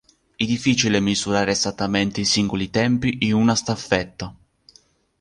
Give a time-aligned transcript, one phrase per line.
[0.35, 4.33] È difficile misurare esattamente i singoli tempi in una staffetta.